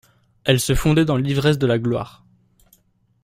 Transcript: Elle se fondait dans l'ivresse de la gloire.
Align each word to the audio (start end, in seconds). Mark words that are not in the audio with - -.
Elle 0.45 0.59
se 0.59 0.73
fondait 0.73 1.05
dans 1.05 1.15
l'ivresse 1.15 1.59
de 1.59 1.67
la 1.67 1.77
gloire. 1.77 2.25